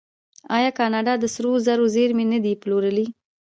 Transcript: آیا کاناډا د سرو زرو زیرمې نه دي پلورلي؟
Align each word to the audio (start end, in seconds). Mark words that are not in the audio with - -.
آیا 0.57 0.71
کاناډا 0.79 1.13
د 1.19 1.25
سرو 1.33 1.51
زرو 1.65 1.85
زیرمې 1.95 2.25
نه 2.33 2.39
دي 2.43 2.53
پلورلي؟ 2.61 3.05